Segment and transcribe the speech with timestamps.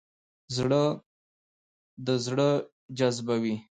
[0.55, 0.83] زړه
[2.05, 2.49] د زړه
[2.97, 3.55] جذبوي.